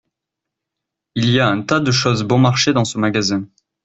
Il 1.13 1.29
y 1.29 1.39
a 1.39 1.47
un 1.47 1.61
tas 1.61 1.79
de 1.79 1.91
choses 1.91 2.23
bon-marché 2.23 2.73
dans 2.73 2.85
ce 2.85 2.97
magasin. 2.97 3.43